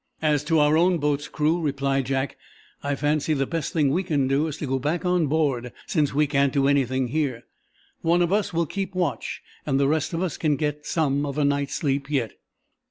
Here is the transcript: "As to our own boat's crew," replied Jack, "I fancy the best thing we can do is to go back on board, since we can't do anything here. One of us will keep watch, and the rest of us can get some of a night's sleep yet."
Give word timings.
"As 0.23 0.43
to 0.45 0.57
our 0.57 0.77
own 0.77 0.97
boat's 0.97 1.27
crew," 1.27 1.61
replied 1.61 2.07
Jack, 2.07 2.35
"I 2.81 2.95
fancy 2.95 3.35
the 3.35 3.45
best 3.45 3.71
thing 3.71 3.91
we 3.91 4.01
can 4.01 4.27
do 4.27 4.47
is 4.47 4.57
to 4.57 4.65
go 4.65 4.79
back 4.79 5.05
on 5.05 5.27
board, 5.27 5.71
since 5.85 6.11
we 6.11 6.25
can't 6.25 6.51
do 6.51 6.67
anything 6.67 7.09
here. 7.09 7.43
One 8.01 8.23
of 8.23 8.33
us 8.33 8.51
will 8.51 8.65
keep 8.65 8.95
watch, 8.95 9.43
and 9.63 9.79
the 9.79 9.87
rest 9.87 10.11
of 10.15 10.23
us 10.23 10.37
can 10.37 10.55
get 10.55 10.87
some 10.87 11.23
of 11.23 11.37
a 11.37 11.45
night's 11.45 11.75
sleep 11.75 12.09
yet." 12.09 12.33